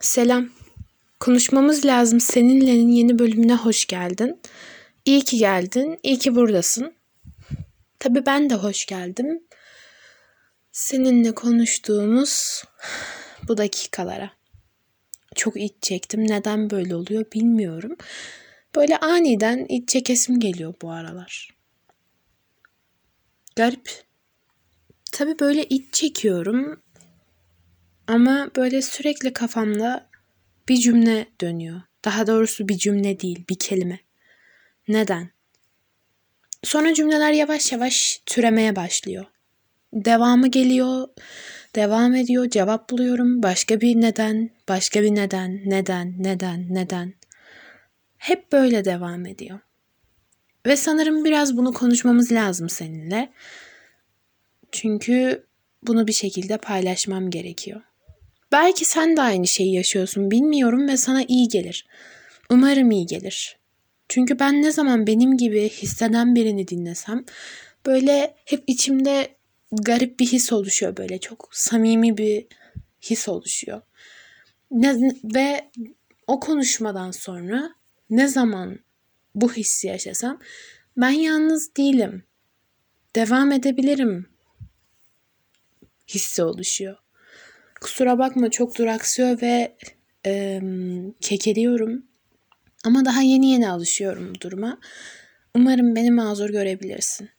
Selam. 0.00 0.50
Konuşmamız 1.20 1.84
lazım 1.86 2.20
seninle'nin 2.20 2.88
yeni 2.88 3.18
bölümüne 3.18 3.54
hoş 3.54 3.86
geldin. 3.86 4.40
İyi 5.04 5.24
ki 5.24 5.38
geldin, 5.38 5.98
iyi 6.02 6.18
ki 6.18 6.34
buradasın. 6.34 6.94
Tabii 7.98 8.26
ben 8.26 8.50
de 8.50 8.54
hoş 8.54 8.86
geldim. 8.86 9.42
Seninle 10.72 11.34
konuştuğumuz 11.34 12.64
bu 13.48 13.56
dakikalara. 13.56 14.30
Çok 15.34 15.56
iç 15.56 15.74
çektim. 15.82 16.28
Neden 16.28 16.70
böyle 16.70 16.94
oluyor 16.94 17.24
bilmiyorum. 17.32 17.96
Böyle 18.74 18.98
aniden 18.98 19.66
iç 19.68 19.88
çekesim 19.88 20.40
geliyor 20.40 20.74
bu 20.82 20.90
aralar. 20.90 21.50
Garip. 23.56 24.04
Tabii 25.12 25.38
böyle 25.38 25.64
iç 25.64 25.94
çekiyorum 25.94 26.82
ama 28.08 28.50
böyle 28.56 28.82
sürekli 28.82 29.32
kafamda 29.32 30.08
bir 30.68 30.76
cümle 30.76 31.26
dönüyor. 31.40 31.80
Daha 32.04 32.26
doğrusu 32.26 32.68
bir 32.68 32.78
cümle 32.78 33.20
değil, 33.20 33.44
bir 33.50 33.58
kelime. 33.58 34.00
Neden? 34.88 35.30
Sonra 36.64 36.94
cümleler 36.94 37.32
yavaş 37.32 37.72
yavaş 37.72 38.22
türemeye 38.26 38.76
başlıyor. 38.76 39.24
Devamı 39.92 40.48
geliyor, 40.48 41.08
devam 41.74 42.14
ediyor, 42.14 42.50
cevap 42.50 42.90
buluyorum. 42.90 43.42
Başka 43.42 43.80
bir 43.80 44.00
neden, 44.00 44.50
başka 44.68 45.02
bir 45.02 45.14
neden, 45.14 45.60
neden, 45.64 46.14
neden, 46.18 46.74
neden. 46.74 47.14
Hep 48.18 48.52
böyle 48.52 48.84
devam 48.84 49.26
ediyor. 49.26 49.60
Ve 50.66 50.76
sanırım 50.76 51.24
biraz 51.24 51.56
bunu 51.56 51.72
konuşmamız 51.72 52.32
lazım 52.32 52.68
seninle. 52.68 53.32
Çünkü 54.72 55.46
bunu 55.82 56.06
bir 56.06 56.12
şekilde 56.12 56.58
paylaşmam 56.58 57.30
gerekiyor. 57.30 57.80
Belki 58.52 58.84
sen 58.84 59.16
de 59.16 59.22
aynı 59.22 59.46
şeyi 59.46 59.74
yaşıyorsun 59.74 60.30
bilmiyorum 60.30 60.88
ve 60.88 60.96
sana 60.96 61.22
iyi 61.28 61.48
gelir. 61.48 61.86
Umarım 62.50 62.90
iyi 62.90 63.06
gelir. 63.06 63.58
Çünkü 64.08 64.38
ben 64.38 64.62
ne 64.62 64.72
zaman 64.72 65.06
benim 65.06 65.36
gibi 65.36 65.68
hisseden 65.68 66.34
birini 66.34 66.68
dinlesem 66.68 67.24
böyle 67.86 68.34
hep 68.44 68.64
içimde 68.66 69.36
garip 69.72 70.20
bir 70.20 70.26
his 70.26 70.52
oluşuyor 70.52 70.96
böyle 70.96 71.18
çok 71.18 71.48
samimi 71.52 72.18
bir 72.18 72.46
his 73.02 73.28
oluşuyor. 73.28 73.82
Ne, 74.70 75.12
ve 75.24 75.70
o 76.26 76.40
konuşmadan 76.40 77.10
sonra 77.10 77.74
ne 78.10 78.28
zaman 78.28 78.78
bu 79.34 79.52
hissi 79.52 79.86
yaşasam 79.86 80.40
ben 80.96 81.10
yalnız 81.10 81.76
değilim. 81.76 82.24
Devam 83.16 83.52
edebilirim 83.52 84.26
hissi 86.08 86.42
oluşuyor. 86.42 86.96
Kusura 87.80 88.18
bakma 88.18 88.50
çok 88.50 88.78
duraksıyor 88.78 89.42
ve 89.42 89.76
e, 90.26 90.60
kekeliyorum. 91.20 92.02
Ama 92.84 93.04
daha 93.04 93.22
yeni 93.22 93.50
yeni 93.50 93.70
alışıyorum 93.70 94.34
bu 94.34 94.40
duruma. 94.40 94.78
Umarım 95.54 95.96
beni 95.96 96.10
mazur 96.10 96.50
görebilirsin. 96.50 97.30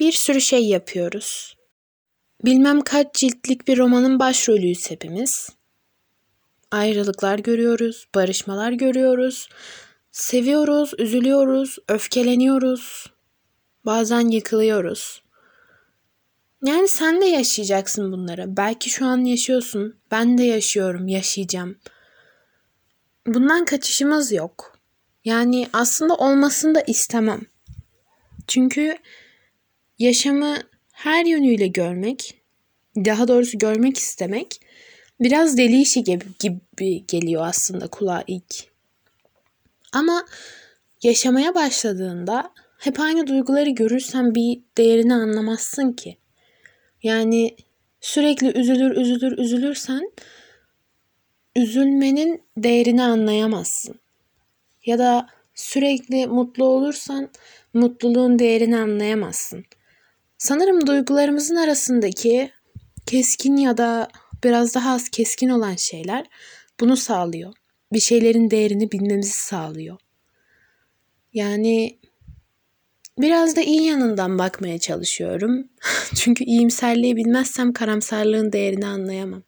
Bir 0.00 0.12
sürü 0.12 0.40
şey 0.40 0.68
yapıyoruz. 0.68 1.56
Bilmem 2.44 2.80
kaç 2.80 3.14
ciltlik 3.14 3.68
bir 3.68 3.78
romanın 3.78 4.18
başrolüyüz 4.18 4.90
hepimiz. 4.90 5.48
Ayrılıklar 6.70 7.38
görüyoruz, 7.38 8.08
barışmalar 8.14 8.72
görüyoruz. 8.72 9.48
Seviyoruz, 10.12 10.92
üzülüyoruz, 10.98 11.78
öfkeleniyoruz. 11.88 13.06
Bazen 13.86 14.28
yıkılıyoruz. 14.28 15.22
Yani 16.62 16.88
sen 16.88 17.20
de 17.20 17.26
yaşayacaksın 17.26 18.12
bunları. 18.12 18.56
Belki 18.56 18.90
şu 18.90 19.06
an 19.06 19.24
yaşıyorsun. 19.24 19.96
Ben 20.10 20.38
de 20.38 20.42
yaşıyorum, 20.42 21.08
yaşayacağım. 21.08 21.78
Bundan 23.26 23.64
kaçışımız 23.64 24.32
yok. 24.32 24.78
Yani 25.24 25.68
aslında 25.72 26.14
olmasını 26.14 26.74
da 26.74 26.80
istemem. 26.80 27.40
Çünkü 28.46 28.96
yaşamı 29.98 30.56
her 30.92 31.24
yönüyle 31.24 31.66
görmek, 31.66 32.42
daha 32.96 33.28
doğrusu 33.28 33.58
görmek 33.58 33.98
istemek 33.98 34.60
biraz 35.20 35.56
deli 35.56 35.80
işi 35.80 36.04
gibi, 36.04 36.24
gibi 36.38 37.06
geliyor 37.06 37.46
aslında 37.46 37.86
kulağa 37.86 38.24
ilk. 38.26 38.54
Ama 39.92 40.26
yaşamaya 41.02 41.54
başladığında 41.54 42.52
hep 42.78 43.00
aynı 43.00 43.26
duyguları 43.26 43.70
görürsen 43.70 44.34
bir 44.34 44.60
değerini 44.78 45.14
anlamazsın 45.14 45.92
ki. 45.92 46.21
Yani 47.02 47.56
sürekli 48.00 48.58
üzülür 48.58 48.96
üzülür 48.96 49.38
üzülürsen 49.38 50.12
üzülmenin 51.56 52.42
değerini 52.56 53.02
anlayamazsın. 53.02 54.00
Ya 54.86 54.98
da 54.98 55.26
sürekli 55.54 56.26
mutlu 56.26 56.64
olursan 56.64 57.30
mutluluğun 57.74 58.38
değerini 58.38 58.76
anlayamazsın. 58.76 59.64
Sanırım 60.38 60.86
duygularımızın 60.86 61.56
arasındaki 61.56 62.50
keskin 63.06 63.56
ya 63.56 63.76
da 63.76 64.08
biraz 64.44 64.74
daha 64.74 64.94
az 64.94 65.08
keskin 65.08 65.48
olan 65.48 65.74
şeyler 65.74 66.26
bunu 66.80 66.96
sağlıyor. 66.96 67.52
Bir 67.92 68.00
şeylerin 68.00 68.50
değerini 68.50 68.92
bilmemizi 68.92 69.38
sağlıyor. 69.38 69.98
Yani 71.32 71.98
Biraz 73.22 73.56
da 73.56 73.60
iyi 73.60 73.82
yanından 73.82 74.38
bakmaya 74.38 74.78
çalışıyorum. 74.78 75.68
Çünkü 76.14 76.44
iyimserliği 76.44 77.16
bilmezsem 77.16 77.72
karamsarlığın 77.72 78.52
değerini 78.52 78.86
anlayamam. 78.86 79.42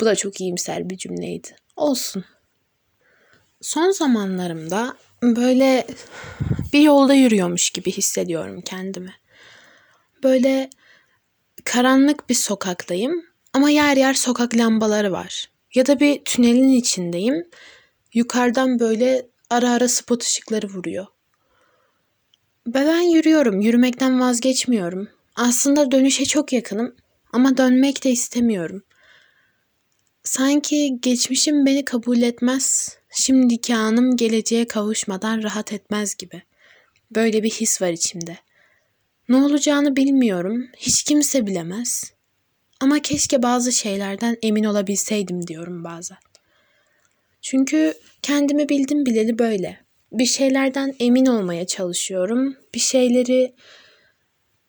Bu 0.00 0.04
da 0.04 0.16
çok 0.16 0.40
iyimser 0.40 0.90
bir 0.90 0.96
cümleydi. 0.96 1.48
Olsun. 1.76 2.24
Son 3.60 3.90
zamanlarımda 3.90 4.96
böyle 5.22 5.86
bir 6.72 6.80
yolda 6.80 7.14
yürüyormuş 7.14 7.70
gibi 7.70 7.92
hissediyorum 7.92 8.60
kendimi. 8.64 9.14
Böyle 10.22 10.70
karanlık 11.64 12.30
bir 12.30 12.34
sokaktayım 12.34 13.22
ama 13.52 13.70
yer 13.70 13.96
yer 13.96 14.14
sokak 14.14 14.56
lambaları 14.56 15.12
var. 15.12 15.50
Ya 15.74 15.86
da 15.86 16.00
bir 16.00 16.24
tünelin 16.24 16.72
içindeyim. 16.72 17.44
Yukarıdan 18.14 18.78
böyle 18.78 19.26
ara 19.50 19.70
ara 19.70 19.88
spot 19.88 20.22
ışıkları 20.22 20.66
vuruyor. 20.66 21.06
Ben 22.74 23.00
yürüyorum, 23.00 23.60
yürümekten 23.60 24.20
vazgeçmiyorum. 24.20 25.08
Aslında 25.36 25.90
dönüşe 25.90 26.24
çok 26.24 26.52
yakınım 26.52 26.94
ama 27.32 27.56
dönmek 27.56 28.04
de 28.04 28.10
istemiyorum. 28.10 28.82
Sanki 30.22 30.98
geçmişim 31.02 31.66
beni 31.66 31.84
kabul 31.84 32.22
etmez, 32.22 32.96
şimdiki 33.10 33.74
anım 33.74 34.16
geleceğe 34.16 34.66
kavuşmadan 34.66 35.42
rahat 35.42 35.72
etmez 35.72 36.14
gibi. 36.14 36.42
Böyle 37.14 37.42
bir 37.42 37.50
his 37.50 37.82
var 37.82 37.88
içimde. 37.88 38.36
Ne 39.28 39.36
olacağını 39.36 39.96
bilmiyorum, 39.96 40.68
hiç 40.76 41.02
kimse 41.02 41.46
bilemez. 41.46 42.12
Ama 42.80 43.02
keşke 43.02 43.42
bazı 43.42 43.72
şeylerden 43.72 44.36
emin 44.42 44.64
olabilseydim 44.64 45.46
diyorum 45.46 45.84
bazen. 45.84 46.18
Çünkü 47.42 47.94
kendimi 48.22 48.68
bildim 48.68 49.06
bileli 49.06 49.38
böyle 49.38 49.87
bir 50.12 50.26
şeylerden 50.26 50.94
emin 51.00 51.26
olmaya 51.26 51.66
çalışıyorum. 51.66 52.56
Bir 52.74 52.80
şeyleri 52.80 53.54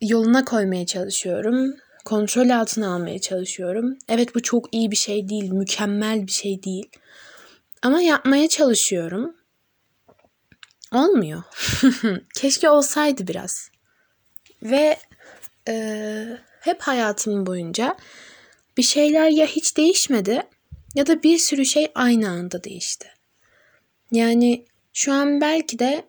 yoluna 0.00 0.44
koymaya 0.44 0.86
çalışıyorum. 0.86 1.74
Kontrol 2.04 2.50
altına 2.50 2.94
almaya 2.94 3.18
çalışıyorum. 3.18 3.98
Evet 4.08 4.34
bu 4.34 4.42
çok 4.42 4.74
iyi 4.74 4.90
bir 4.90 4.96
şey 4.96 5.28
değil, 5.28 5.52
mükemmel 5.52 6.26
bir 6.26 6.32
şey 6.32 6.62
değil. 6.62 6.88
Ama 7.82 8.02
yapmaya 8.02 8.48
çalışıyorum. 8.48 9.36
Olmuyor. 10.92 11.42
Keşke 12.34 12.70
olsaydı 12.70 13.26
biraz. 13.26 13.70
Ve 14.62 14.96
e, 15.68 16.26
hep 16.60 16.82
hayatım 16.82 17.46
boyunca 17.46 17.96
bir 18.76 18.82
şeyler 18.82 19.28
ya 19.28 19.46
hiç 19.46 19.76
değişmedi 19.76 20.42
ya 20.94 21.06
da 21.06 21.22
bir 21.22 21.38
sürü 21.38 21.64
şey 21.64 21.92
aynı 21.94 22.30
anda 22.30 22.64
değişti. 22.64 23.08
Yani 24.12 24.64
şu 24.92 25.12
an 25.12 25.40
belki 25.40 25.78
de 25.78 26.08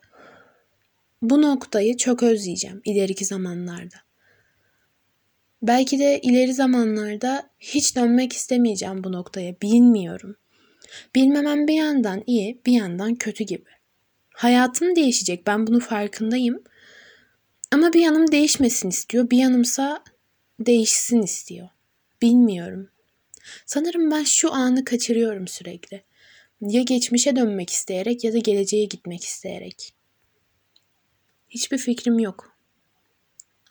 bu 1.21 1.41
noktayı 1.41 1.97
çok 1.97 2.23
özleyeceğim 2.23 2.81
ileriki 2.85 3.25
zamanlarda. 3.25 3.97
Belki 5.61 5.99
de 5.99 6.19
ileri 6.21 6.53
zamanlarda 6.53 7.49
hiç 7.59 7.95
dönmek 7.95 8.33
istemeyeceğim 8.33 9.03
bu 9.03 9.11
noktaya. 9.11 9.61
Bilmiyorum. 9.61 10.35
Bilmemem 11.15 11.67
bir 11.67 11.73
yandan 11.73 12.23
iyi, 12.27 12.61
bir 12.65 12.73
yandan 12.73 13.15
kötü 13.15 13.43
gibi. 13.43 13.69
Hayatım 14.33 14.95
değişecek. 14.95 15.47
Ben 15.47 15.67
bunu 15.67 15.79
farkındayım. 15.79 16.63
Ama 17.71 17.93
bir 17.93 18.01
yanım 18.01 18.31
değişmesin 18.31 18.89
istiyor. 18.89 19.29
Bir 19.29 19.37
yanımsa 19.37 20.03
değişsin 20.59 21.21
istiyor. 21.21 21.69
Bilmiyorum. 22.21 22.89
Sanırım 23.65 24.11
ben 24.11 24.23
şu 24.23 24.53
anı 24.53 24.85
kaçırıyorum 24.85 25.47
sürekli. 25.47 26.03
Ya 26.61 26.81
geçmişe 26.81 27.35
dönmek 27.35 27.69
isteyerek 27.69 28.23
ya 28.23 28.33
da 28.33 28.37
geleceğe 28.37 28.85
gitmek 28.85 29.23
isteyerek. 29.23 29.93
Hiçbir 31.49 31.77
fikrim 31.77 32.19
yok. 32.19 32.57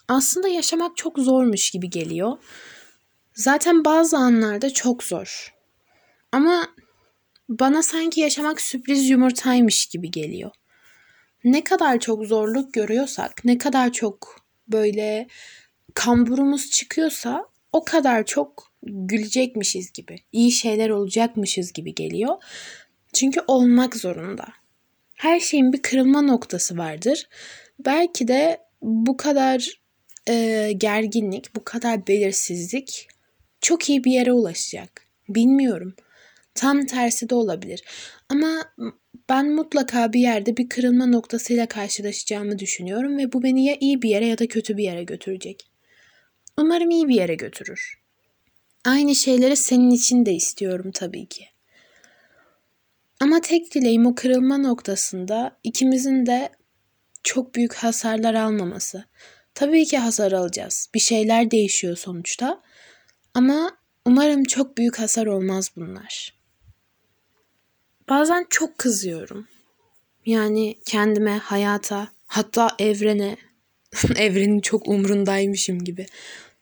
Aslında 0.08 0.48
yaşamak 0.48 0.96
çok 0.96 1.18
zormuş 1.18 1.70
gibi 1.70 1.90
geliyor. 1.90 2.38
Zaten 3.34 3.84
bazı 3.84 4.16
anlarda 4.16 4.70
çok 4.70 5.02
zor. 5.02 5.54
Ama 6.32 6.74
bana 7.48 7.82
sanki 7.82 8.20
yaşamak 8.20 8.60
sürpriz 8.60 9.08
yumurtaymış 9.10 9.86
gibi 9.86 10.10
geliyor. 10.10 10.50
Ne 11.44 11.64
kadar 11.64 12.00
çok 12.00 12.24
zorluk 12.26 12.74
görüyorsak, 12.74 13.44
ne 13.44 13.58
kadar 13.58 13.92
çok 13.92 14.46
böyle 14.68 15.26
kamburumuz 15.94 16.70
çıkıyorsa 16.70 17.46
o 17.72 17.84
kadar 17.84 18.26
çok 18.26 18.72
gülecekmişiz 18.82 19.92
gibi, 19.92 20.16
iyi 20.32 20.52
şeyler 20.52 20.90
olacakmışız 20.90 21.72
gibi 21.72 21.94
geliyor. 21.94 22.36
Çünkü 23.12 23.40
olmak 23.46 23.96
zorunda. 23.96 24.44
Her 25.14 25.40
şeyin 25.40 25.72
bir 25.72 25.82
kırılma 25.82 26.22
noktası 26.22 26.78
vardır. 26.78 27.28
Belki 27.78 28.28
de 28.28 28.60
bu 28.82 29.16
kadar 29.16 29.80
e, 30.28 30.72
gerginlik, 30.76 31.56
bu 31.56 31.64
kadar 31.64 32.06
belirsizlik 32.06 33.08
çok 33.60 33.88
iyi 33.88 34.04
bir 34.04 34.12
yere 34.12 34.32
ulaşacak. 34.32 35.06
Bilmiyorum. 35.28 35.94
Tam 36.54 36.86
tersi 36.86 37.30
de 37.30 37.34
olabilir. 37.34 37.84
Ama 38.28 38.72
ben 39.28 39.50
mutlaka 39.50 40.12
bir 40.12 40.20
yerde 40.20 40.56
bir 40.56 40.68
kırılma 40.68 41.06
noktasıyla 41.06 41.66
karşılaşacağımı 41.66 42.58
düşünüyorum 42.58 43.18
ve 43.18 43.32
bu 43.32 43.42
beni 43.42 43.64
ya 43.64 43.76
iyi 43.80 44.02
bir 44.02 44.10
yere 44.10 44.26
ya 44.26 44.38
da 44.38 44.48
kötü 44.48 44.76
bir 44.76 44.84
yere 44.84 45.04
götürecek. 45.04 45.70
Umarım 46.58 46.90
iyi 46.90 47.08
bir 47.08 47.14
yere 47.14 47.34
götürür. 47.34 48.00
Aynı 48.84 49.14
şeyleri 49.14 49.56
senin 49.56 49.90
için 49.90 50.26
de 50.26 50.32
istiyorum 50.32 50.90
tabii 50.94 51.26
ki. 51.26 51.49
Ama 53.20 53.40
tek 53.40 53.74
dileğim 53.74 54.06
o 54.06 54.14
kırılma 54.14 54.58
noktasında 54.58 55.56
ikimizin 55.62 56.26
de 56.26 56.48
çok 57.22 57.54
büyük 57.54 57.74
hasarlar 57.74 58.34
almaması. 58.34 59.04
Tabii 59.54 59.84
ki 59.84 59.98
hasar 59.98 60.32
alacağız. 60.32 60.88
Bir 60.94 61.00
şeyler 61.00 61.50
değişiyor 61.50 61.96
sonuçta. 61.96 62.62
Ama 63.34 63.76
umarım 64.06 64.44
çok 64.44 64.78
büyük 64.78 64.98
hasar 64.98 65.26
olmaz 65.26 65.70
bunlar. 65.76 66.34
Bazen 68.08 68.46
çok 68.50 68.78
kızıyorum. 68.78 69.48
Yani 70.26 70.78
kendime, 70.86 71.38
hayata, 71.38 72.08
hatta 72.26 72.68
evrene. 72.78 73.36
Evrenin 74.16 74.60
çok 74.60 74.88
umrundaymışım 74.88 75.84
gibi. 75.84 76.06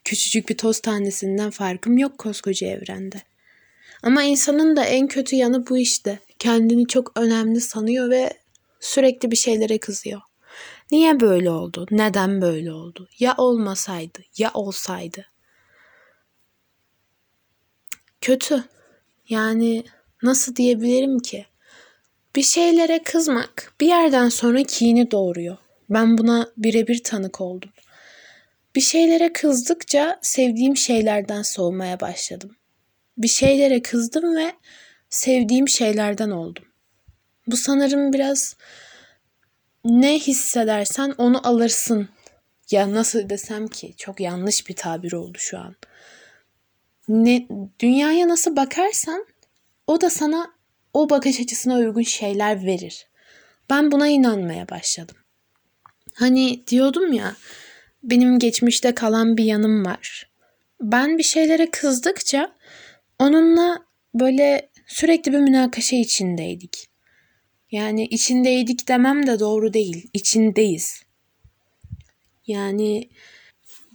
Küçücük 0.03 0.49
bir 0.49 0.57
toz 0.57 0.79
tanesinden 0.79 1.49
farkım 1.49 1.97
yok 1.97 2.17
koskoca 2.17 2.67
evrende. 2.67 3.21
Ama 4.03 4.23
insanın 4.23 4.75
da 4.75 4.83
en 4.85 5.07
kötü 5.07 5.35
yanı 5.35 5.67
bu 5.67 5.77
işte. 5.77 6.19
Kendini 6.39 6.87
çok 6.87 7.11
önemli 7.19 7.61
sanıyor 7.61 8.09
ve 8.09 8.33
sürekli 8.79 9.31
bir 9.31 9.35
şeylere 9.35 9.77
kızıyor. 9.77 10.21
Niye 10.91 11.19
böyle 11.19 11.49
oldu? 11.49 11.85
Neden 11.91 12.41
böyle 12.41 12.73
oldu? 12.73 13.09
Ya 13.19 13.35
olmasaydı, 13.37 14.19
ya 14.37 14.51
olsaydı. 14.53 15.25
Kötü. 18.21 18.63
Yani 19.29 19.83
nasıl 20.23 20.55
diyebilirim 20.55 21.19
ki? 21.19 21.45
Bir 22.35 22.41
şeylere 22.41 23.03
kızmak 23.03 23.73
bir 23.81 23.87
yerden 23.87 24.29
sonra 24.29 24.63
kini 24.63 25.11
doğuruyor. 25.11 25.57
Ben 25.89 26.17
buna 26.17 26.51
birebir 26.57 27.03
tanık 27.03 27.41
oldum. 27.41 27.69
Bir 28.75 28.81
şeylere 28.81 29.33
kızdıkça 29.33 30.19
sevdiğim 30.21 30.77
şeylerden 30.77 31.41
soğumaya 31.41 31.99
başladım. 31.99 32.55
Bir 33.17 33.27
şeylere 33.27 33.81
kızdım 33.81 34.35
ve 34.35 34.51
sevdiğim 35.09 35.69
şeylerden 35.69 36.29
oldum. 36.29 36.65
Bu 37.47 37.57
sanırım 37.57 38.13
biraz 38.13 38.55
ne 39.85 40.19
hissedersen 40.19 41.13
onu 41.17 41.47
alırsın. 41.47 42.09
Ya 42.71 42.93
nasıl 42.93 43.29
desem 43.29 43.67
ki 43.67 43.93
çok 43.97 44.19
yanlış 44.19 44.69
bir 44.69 44.75
tabir 44.75 45.13
oldu 45.13 45.37
şu 45.41 45.57
an. 45.59 45.75
Ne 47.07 47.47
dünyaya 47.79 48.27
nasıl 48.27 48.55
bakarsan 48.55 49.25
o 49.87 50.01
da 50.01 50.09
sana 50.09 50.53
o 50.93 51.09
bakış 51.09 51.39
açısına 51.39 51.75
uygun 51.75 52.01
şeyler 52.01 52.65
verir. 52.65 53.07
Ben 53.69 53.91
buna 53.91 54.07
inanmaya 54.07 54.69
başladım. 54.69 55.15
Hani 56.13 56.67
diyordum 56.67 57.13
ya 57.13 57.35
benim 58.03 58.39
geçmişte 58.39 58.95
kalan 58.95 59.37
bir 59.37 59.43
yanım 59.43 59.85
var. 59.85 60.29
Ben 60.81 61.17
bir 61.17 61.23
şeylere 61.23 61.71
kızdıkça 61.71 62.51
onunla 63.19 63.85
böyle 64.13 64.68
sürekli 64.89 65.33
bir 65.33 65.39
münakaşa 65.39 65.95
içindeydik. 65.95 66.87
Yani 67.71 68.05
içindeydik 68.05 68.87
demem 68.87 69.27
de 69.27 69.39
doğru 69.39 69.73
değil. 69.73 70.09
İçindeyiz. 70.13 71.03
Yani 72.47 73.09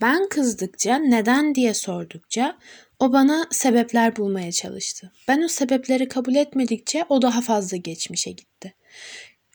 ben 0.00 0.29
kızdıkça, 0.29 0.96
neden 0.96 1.55
diye 1.55 1.75
sordukça 1.75 2.58
o 2.99 3.12
bana 3.12 3.46
sebepler 3.50 4.17
bulmaya 4.17 4.52
çalıştı. 4.52 5.12
Ben 5.29 5.43
o 5.43 5.49
sebepleri 5.49 6.08
kabul 6.08 6.35
etmedikçe 6.35 7.05
o 7.08 7.23
daha 7.23 7.41
fazla 7.41 7.76
geçmişe 7.76 8.31
gitti. 8.31 8.75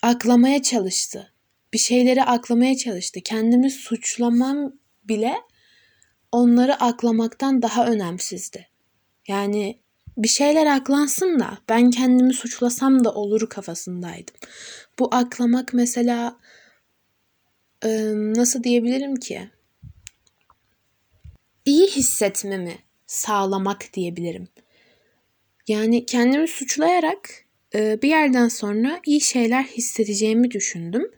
Aklamaya 0.02 0.62
çalıştı. 0.62 1.34
Bir 1.74 1.78
şeyleri 1.78 2.24
aklamaya 2.24 2.78
çalıştı. 2.78 3.20
Kendimi 3.26 3.72
suçlamam 3.72 4.74
bile 5.04 5.34
onları 6.32 6.76
aklamaktan 6.76 7.62
daha 7.62 7.88
önemsizdi. 7.88 8.68
Yani 9.28 9.80
bir 10.20 10.28
şeyler 10.28 10.66
aklansın 10.66 11.40
da 11.40 11.58
ben 11.70 11.90
kendimi 11.90 12.34
suçlasam 12.34 13.04
da 13.04 13.14
olur 13.14 13.50
kafasındaydım. 13.50 14.36
Bu 15.00 15.16
aklamak 15.16 15.74
mesela 15.74 16.38
nasıl 18.36 18.64
diyebilirim 18.64 19.16
ki? 19.16 19.50
İyi 21.66 21.88
hissetmemi 21.88 22.78
sağlamak 23.08 23.94
diyebilirim. 23.94 24.48
Yani 25.68 26.06
kendimi 26.06 26.48
suçlayarak 26.48 27.46
bir 27.74 28.10
yerden 28.10 28.48
sonra 28.48 29.00
iyi 29.06 29.22
şeyler 29.22 29.64
hissedeceğimi 29.64 30.52
düşündüm. 30.52 31.12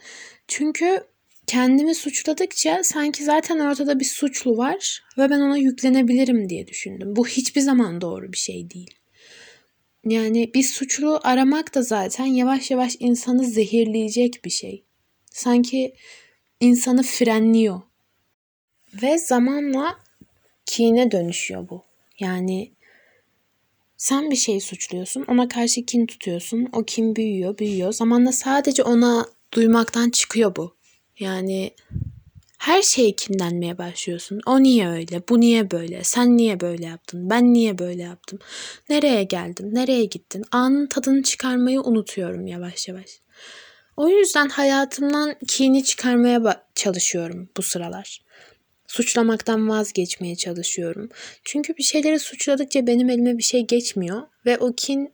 Çünkü 0.48 1.04
kendimi 1.52 1.96
suçladıkça 1.96 2.84
sanki 2.84 3.24
zaten 3.24 3.60
ortada 3.60 4.00
bir 4.00 4.06
suçlu 4.06 4.58
var 4.58 5.04
ve 5.18 5.30
ben 5.30 5.40
ona 5.40 5.58
yüklenebilirim 5.58 6.50
diye 6.50 6.68
düşündüm. 6.68 7.16
Bu 7.16 7.28
hiçbir 7.28 7.62
zaman 7.62 8.02
doğru 8.02 8.32
bir 8.32 8.38
şey 8.38 8.70
değil. 8.70 8.96
Yani 10.06 10.54
bir 10.54 10.64
suçlu 10.64 11.20
aramak 11.24 11.76
da 11.76 11.82
zaten 11.82 12.26
yavaş 12.26 12.72
yavaş 12.72 12.96
insanı 13.00 13.46
zehirleyecek 13.46 14.46
bir 14.46 14.50
şey. 14.50 14.84
Sanki 15.32 15.94
insanı 16.60 17.04
frenliyor. 17.04 17.82
Ve 19.04 19.18
zamanla 19.18 20.00
kine 20.66 21.12
dönüşüyor 21.12 21.70
bu. 21.70 21.84
Yani 22.20 22.72
sen 23.98 24.32
bir 24.32 24.36
şeyi 24.36 24.62
suçluyorsun, 24.62 25.26
ona 25.28 25.48
karşı 25.48 25.86
kin 25.86 26.06
tutuyorsun. 26.06 26.70
O 26.74 26.84
kin 26.84 27.16
büyüyor, 27.16 27.58
büyüyor. 27.58 27.94
Zamanla 27.94 28.32
sadece 28.32 28.84
ona 28.84 29.26
duymaktan 29.54 30.10
çıkıyor 30.10 30.56
bu. 30.56 30.81
Yani 31.22 31.72
her 32.58 32.82
şeye 32.82 33.12
kinlenmeye 33.12 33.78
başlıyorsun. 33.78 34.42
O 34.46 34.64
niye 34.64 34.90
öyle? 34.90 35.24
Bu 35.30 35.40
niye 35.40 35.72
böyle? 35.72 36.04
Sen 36.04 36.38
niye 36.38 36.60
böyle 36.60 36.86
yaptın? 36.86 37.30
Ben 37.30 37.54
niye 37.54 37.78
böyle 37.78 38.02
yaptım? 38.02 38.40
Nereye 38.90 39.24
geldin? 39.24 39.76
Nereye 39.76 40.06
gittin? 40.06 40.46
Anın 40.52 40.88
tadını 40.88 41.24
çıkarmayı 41.24 41.82
unutuyorum 41.82 42.48
yavaş 42.48 42.88
yavaş. 42.88 43.22
O 43.98 44.10
yüzden 44.10 44.50
hayatımdan 44.50 45.36
kini 45.48 45.84
çıkarmaya 45.84 46.66
çalışıyorum 46.76 47.50
bu 47.58 47.62
sıralar. 47.62 48.22
Suçlamaktan 48.88 49.70
vazgeçmeye 49.70 50.36
çalışıyorum. 50.36 51.10
Çünkü 51.44 51.78
bir 51.78 51.84
şeyleri 51.84 52.20
suçladıkça 52.20 52.88
benim 52.88 53.10
elime 53.10 53.38
bir 53.38 53.44
şey 53.44 53.68
geçmiyor 53.68 54.22
ve 54.46 54.58
o 54.58 54.74
kin 54.78 55.12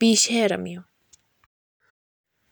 bir 0.00 0.08
işe 0.10 0.34
yaramıyor. 0.34 0.89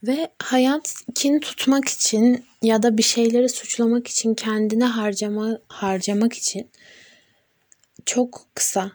Ve 0.03 0.29
hayat 0.39 0.95
kin 1.15 1.41
tutmak 1.41 1.89
için 1.89 2.45
ya 2.63 2.83
da 2.83 2.99
bir 2.99 3.03
şeyleri 3.03 3.49
suçlamak 3.49 4.09
için 4.09 4.35
kendine 4.35 4.85
harcama 4.85 5.59
harcamak 5.69 6.33
için 6.33 6.71
çok 8.07 8.47
kısa. 8.55 8.93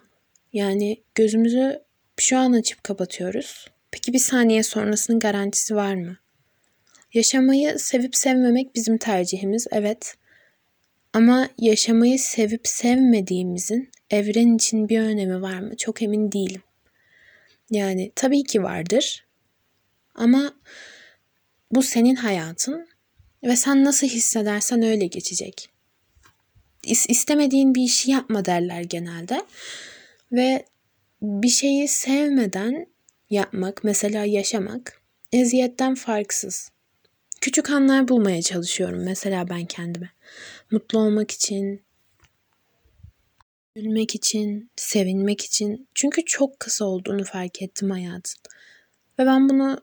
Yani 0.54 1.04
gözümüzü 1.16 1.82
şu 2.18 2.38
an 2.38 2.54
açıp 2.54 2.84
kapatıyoruz. 2.84 3.68
Peki 3.92 4.14
bir 4.14 4.20
saniye 4.20 4.64
sonrasının 4.64 5.20
garantisi 5.20 5.76
var 5.76 5.96
mı? 5.96 6.18
Yaşamayı 7.14 7.80
sevip 7.80 8.16
sevmemek 8.16 8.76
bizim 8.76 8.98
tercihimiz, 8.98 9.68
evet. 9.72 10.16
Ama 11.14 11.50
yaşamayı 11.58 12.20
sevip 12.20 12.68
sevmediğimizin 12.68 13.90
evren 14.10 14.56
için 14.56 14.90
bir 14.90 15.00
önemi 15.00 15.42
var 15.42 15.60
mı? 15.60 15.78
Çok 15.78 16.02
emin 16.02 16.32
değilim. 16.32 16.62
Yani 17.72 18.12
tabii 18.16 18.44
ki 18.44 18.64
vardır. 18.64 19.26
Ama 20.16 20.54
bu 21.76 21.82
senin 21.82 22.16
hayatın 22.16 22.88
ve 23.44 23.56
sen 23.56 23.84
nasıl 23.84 24.08
hissedersen 24.08 24.82
öyle 24.82 25.06
geçecek. 25.06 25.70
İstemediğin 26.84 27.76
bir 27.76 27.84
işi 27.84 28.12
yapma 28.12 28.46
derler 28.46 28.82
genelde. 28.82 29.46
Ve 30.32 30.66
bir 31.22 31.50
şeyi 31.50 31.88
sevmeden 31.88 32.88
yapmak, 33.30 33.84
mesela 33.84 34.26
yaşamak 34.26 35.02
eziyetten 35.32 35.96
farksız. 35.96 36.72
Küçük 37.42 37.70
anlar 37.70 38.08
bulmaya 38.08 38.42
çalışıyorum 38.42 39.04
mesela 39.04 39.50
ben 39.50 39.66
kendime. 39.66 40.10
Mutlu 40.72 41.00
olmak 41.00 41.32
için, 41.32 41.82
Gülmek 43.76 44.16
için, 44.16 44.72
sevinmek 44.76 45.42
için. 45.42 45.88
Çünkü 45.96 46.26
çok 46.26 46.60
kısa 46.60 46.86
olduğunu 46.86 47.24
fark 47.24 47.62
ettim 47.62 47.90
hayatın. 47.90 48.42
Ve 49.20 49.26
ben 49.26 49.50
bunu 49.50 49.80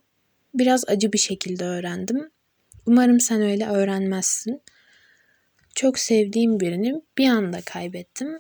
biraz 0.55 0.85
acı 0.89 1.13
bir 1.13 1.19
şekilde 1.19 1.65
öğrendim. 1.65 2.31
Umarım 2.87 3.21
sen 3.21 3.43
öyle 3.43 3.67
öğrenmezsin. 3.67 4.63
Çok 5.75 5.99
sevdiğim 5.99 6.61
birini 6.61 7.03
bir 7.19 7.29
anda 7.29 7.61
kaybettim. 7.61 8.39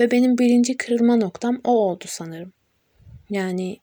Ve 0.00 0.10
benim 0.10 0.38
birinci 0.38 0.76
kırılma 0.76 1.16
noktam 1.16 1.60
o 1.64 1.70
oldu 1.70 2.04
sanırım. 2.08 2.52
Yani 3.30 3.80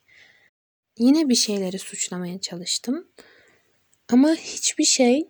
yine 0.98 1.30
bir 1.30 1.36
şeyleri 1.36 1.80
suçlamaya 1.80 2.42
çalıştım. 2.42 3.08
Ama 4.10 4.36
hiçbir 4.36 4.84
şey 4.84 5.28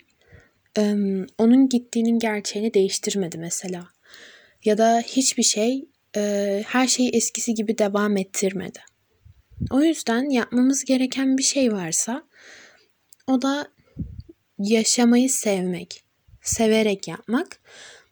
onun 1.37 1.69
gittiğinin 1.69 2.19
gerçeğini 2.19 2.73
değiştirmedi 2.73 3.37
mesela. 3.37 3.87
Ya 4.65 4.77
da 4.77 4.99
hiçbir 4.99 5.43
şey 5.43 5.85
her 6.65 6.87
şeyi 6.87 7.09
eskisi 7.09 7.53
gibi 7.53 7.77
devam 7.77 8.17
ettirmedi. 8.17 8.79
O 9.71 9.81
yüzden 9.81 10.29
yapmamız 10.29 10.85
gereken 10.85 11.37
bir 11.37 11.43
şey 11.43 11.73
varsa 11.73 12.23
o 13.27 13.41
da 13.41 13.71
yaşamayı 14.59 15.29
sevmek, 15.29 16.03
severek 16.41 17.07
yapmak. 17.07 17.59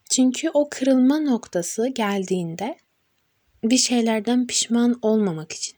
Çünkü 0.09 0.49
o 0.53 0.69
kırılma 0.69 1.19
noktası 1.19 1.87
geldiğinde 1.87 2.77
bir 3.63 3.77
şeylerden 3.77 4.47
pişman 4.47 4.99
olmamak 5.01 5.51
için. 5.51 5.75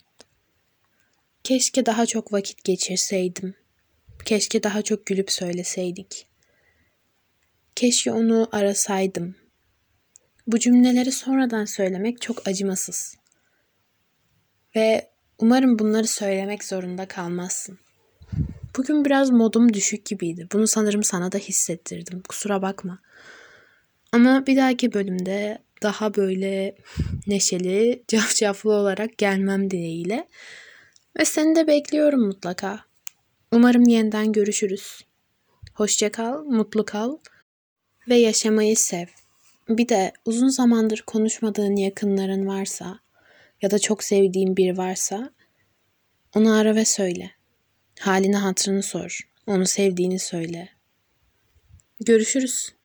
Keşke 1.43 1.85
daha 1.85 2.05
çok 2.05 2.33
vakit 2.33 2.63
geçirseydim. 2.63 3.55
Keşke 4.25 4.63
daha 4.63 4.81
çok 4.81 5.05
gülüp 5.05 5.31
söyleseydik. 5.31 6.27
Keşke 7.75 8.11
onu 8.11 8.49
arasaydım. 8.51 9.35
Bu 10.47 10.59
cümleleri 10.59 11.11
sonradan 11.11 11.65
söylemek 11.65 12.21
çok 12.21 12.47
acımasız. 12.47 13.15
Ve 14.75 15.09
umarım 15.39 15.79
bunları 15.79 16.07
söylemek 16.07 16.63
zorunda 16.63 17.07
kalmazsın. 17.07 17.79
Bugün 18.77 19.05
biraz 19.05 19.29
modum 19.29 19.73
düşük 19.73 20.05
gibiydi. 20.05 20.47
Bunu 20.53 20.67
sanırım 20.67 21.03
sana 21.03 21.31
da 21.31 21.37
hissettirdim. 21.37 22.21
Kusura 22.29 22.61
bakma. 22.61 22.99
Ama 24.11 24.47
bir 24.47 24.57
dahaki 24.57 24.93
bölümde 24.93 25.57
daha 25.83 26.15
böyle 26.15 26.75
neşeli, 27.27 28.03
cafcaflı 28.07 28.73
olarak 28.73 29.17
gelmem 29.17 29.71
dileğiyle. 29.71 30.27
Ve 31.19 31.25
seni 31.25 31.55
de 31.55 31.67
bekliyorum 31.67 32.27
mutlaka. 32.27 32.79
Umarım 33.51 33.83
yeniden 33.87 34.31
görüşürüz. 34.31 35.01
Hoşça 35.73 36.11
kal, 36.11 36.43
mutlu 36.43 36.85
kal 36.85 37.17
ve 38.09 38.15
yaşamayı 38.15 38.77
sev. 38.77 39.05
Bir 39.69 39.89
de 39.89 40.13
uzun 40.25 40.47
zamandır 40.47 41.03
konuşmadığın 41.07 41.75
yakınların 41.75 42.47
varsa 42.47 42.99
ya 43.61 43.71
da 43.71 43.79
çok 43.79 44.03
sevdiğin 44.03 44.57
biri 44.57 44.77
varsa 44.77 45.33
onu 46.35 46.53
ara 46.53 46.75
ve 46.75 46.85
söyle. 46.85 47.31
Halini 47.99 48.35
hatırını 48.35 48.83
sor. 48.83 49.19
Onu 49.47 49.65
sevdiğini 49.65 50.19
söyle. 50.19 50.69
Görüşürüz. 52.05 52.76